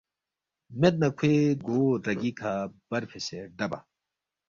مید 0.79 0.95
نہ 1.01 1.09
کھوے 1.17 1.43
گو 1.65 1.81
رَگی 2.05 2.31
کھہ 2.39 2.51
برفیسے 2.89 3.39
ردَبا 3.45 3.79